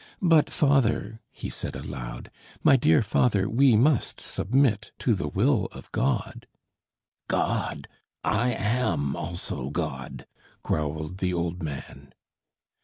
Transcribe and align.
"But, 0.19 0.49
father," 0.49 1.21
he 1.31 1.51
said 1.51 1.75
aloud, 1.75 2.31
"my 2.63 2.75
dear 2.75 3.03
father, 3.03 3.47
we 3.47 3.75
must 3.75 4.19
submit 4.19 4.91
to 4.97 5.13
the 5.13 5.27
will 5.27 5.65
of 5.73 5.91
God!" 5.91 6.47
"God! 7.27 7.87
I 8.23 8.51
am 8.51 9.15
also 9.15 9.69
God!" 9.69 10.25
growled 10.63 11.19
the 11.19 11.35
old 11.35 11.61
man. 11.61 12.15